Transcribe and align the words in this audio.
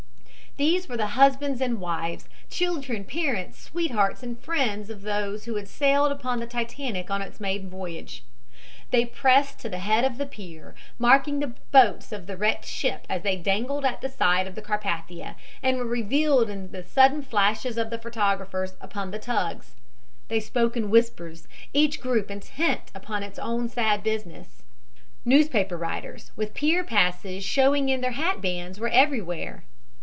These 0.57 0.89
were 0.89 0.97
the 0.97 1.15
husbands 1.15 1.61
and 1.61 1.79
wives, 1.79 2.27
children, 2.49 3.05
parents, 3.05 3.57
sweethearts 3.57 4.21
and 4.21 4.37
friends 4.37 4.89
of 4.89 5.01
those 5.03 5.45
who 5.45 5.55
had 5.55 5.69
sailed 5.69 6.11
upon 6.11 6.41
the 6.41 6.45
Titanic 6.45 7.09
on 7.09 7.21
its 7.21 7.39
maiden 7.39 7.69
voyage. 7.69 8.21
They 8.89 9.05
pressed 9.05 9.59
to 9.59 9.69
the 9.69 9.79
head 9.79 10.03
of 10.03 10.17
the 10.17 10.25
pier, 10.25 10.75
marking 10.99 11.39
the 11.39 11.53
boats 11.71 12.11
of 12.11 12.27
the 12.27 12.35
wrecked 12.35 12.65
ship 12.65 13.05
as 13.09 13.23
they 13.23 13.37
dangled 13.37 13.85
at 13.85 14.01
the 14.01 14.09
side 14.09 14.45
of 14.45 14.55
the 14.55 14.61
Carpathia 14.61 15.37
and 15.63 15.77
were 15.77 15.85
revealed 15.85 16.49
in 16.49 16.73
the 16.73 16.83
sudden 16.83 17.21
flashes 17.23 17.77
of 17.77 17.89
the 17.89 17.97
photographers 17.97 18.75
upon 18.81 19.11
the 19.11 19.19
tugs. 19.19 19.75
They 20.27 20.41
spoke 20.41 20.75
in 20.75 20.89
whispers, 20.89 21.47
each 21.71 22.01
group 22.01 22.29
intent 22.29 22.91
upon 22.93 23.23
its 23.23 23.39
own 23.39 23.69
sad 23.69 24.03
business. 24.03 24.63
Newspaper 25.23 25.77
writers, 25.77 26.33
with 26.35 26.53
pier 26.53 26.83
passes 26.83 27.45
showing 27.45 27.87
in 27.87 28.01
their 28.01 28.11
hat 28.11 28.41
bands, 28.41 28.81
were 28.81 28.89
everywhere. 28.89 29.63